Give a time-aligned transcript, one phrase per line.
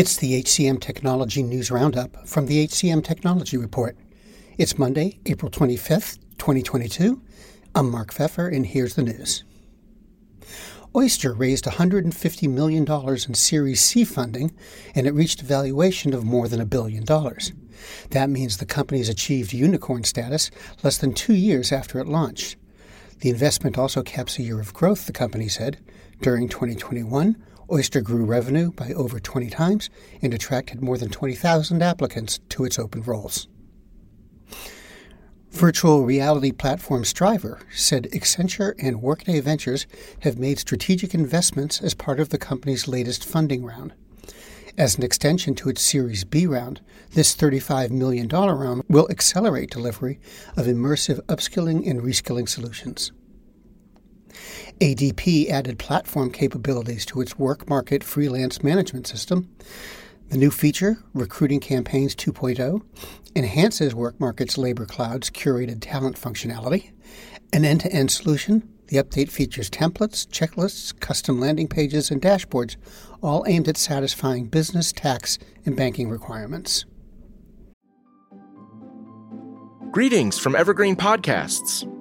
[0.00, 3.98] It's the HCM Technology News Roundup from the HCM Technology Report.
[4.56, 7.20] It's Monday, April 25th, 2022.
[7.74, 9.44] I'm Mark Pfeffer, and here's the news.
[10.96, 14.56] Oyster raised $150 million in Series C funding,
[14.94, 17.52] and it reached a valuation of more than a billion dollars.
[18.08, 20.50] That means the company's achieved unicorn status
[20.82, 22.56] less than two years after it launched.
[23.18, 25.78] The investment also caps a year of growth, the company said.
[26.22, 27.36] During 2021,
[27.70, 29.90] Oyster grew revenue by over 20 times
[30.22, 33.46] and attracted more than 20,000 applicants to its open roles.
[35.50, 39.86] Virtual reality platform Strivr said Accenture and Workday Ventures
[40.20, 43.92] have made strategic investments as part of the company's latest funding round.
[44.78, 46.80] As an extension to its Series B round,
[47.12, 50.20] this $35 million round will accelerate delivery
[50.56, 53.10] of immersive upskilling and reskilling solutions.
[54.80, 59.48] ADP added platform capabilities to its WorkMarket freelance management system.
[60.28, 62.82] The new feature, Recruiting Campaigns 2.0,
[63.34, 66.92] enhances WorkMarket's Labor Cloud's curated talent functionality.
[67.52, 72.76] An end to end solution, the update features templates, checklists, custom landing pages, and dashboards,
[73.22, 76.84] all aimed at satisfying business, tax, and banking requirements.
[79.90, 81.89] Greetings from Evergreen Podcasts.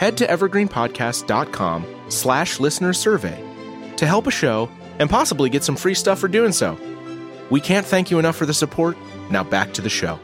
[0.00, 3.38] head to evergreenpodcast.com slash listener survey
[3.96, 4.66] to help a show
[4.98, 6.78] and possibly get some free stuff for doing so.
[7.50, 8.96] We can't thank you enough for the support.
[9.30, 10.18] Now back to the show.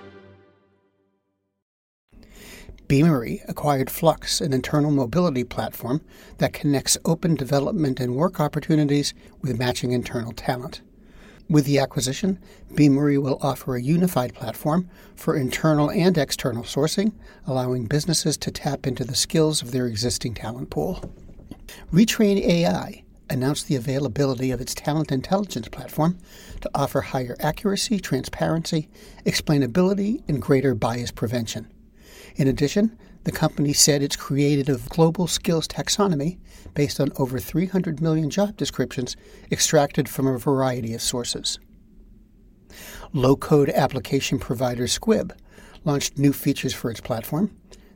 [2.89, 6.01] Beamery acquired Flux, an internal mobility platform
[6.39, 9.13] that connects open development and work opportunities
[9.43, 10.81] with matching internal talent.
[11.49, 12.41] With the acquisition,
[12.75, 17.13] Beamery will offer a unified platform for internal and external sourcing,
[17.47, 21.09] allowing businesses to tap into the skills of their existing talent pool.
[21.93, 26.19] Retrain AI announced the availability of its talent intelligence platform
[26.63, 28.89] to offer higher accuracy, transparency,
[29.25, 31.69] explainability, and greater bias prevention.
[32.35, 36.39] In addition, the company said it's created a global skills taxonomy
[36.75, 39.17] based on over 300 million job descriptions
[39.51, 41.59] extracted from a variety of sources.
[43.13, 45.33] Low code application provider Skuid
[45.85, 47.51] launched new features for its platform.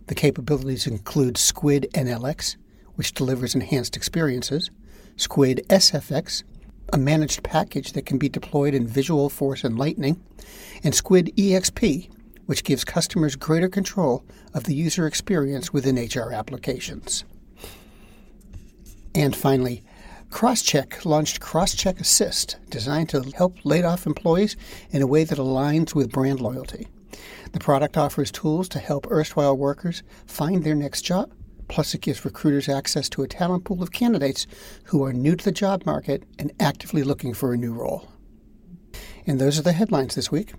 [0.09, 2.57] The capabilities include Skuid NLX,
[2.97, 4.69] which delivers enhanced experiences,
[5.15, 6.43] Skuid SFX,
[6.93, 10.21] a managed package that can be deployed in Visualforce and Lightning,
[10.83, 12.11] and Skuid EXP,
[12.51, 14.25] which gives customers greater control
[14.55, 17.23] of the user experience within HR applications.
[19.15, 19.85] And finally,
[20.31, 24.57] Crosschq launched Crosschq Assist, designed to help laid off employees
[24.91, 26.89] in a way that aligns with brand loyalty.
[27.53, 31.33] The product offers tools to help erstwhile workers find their next job,
[31.69, 34.49] plus, it gives recruiters access to a talent pool of candidates
[34.87, 38.09] who are new to the job market and actively looking for a new role.
[39.25, 40.53] And those are the headlines this week.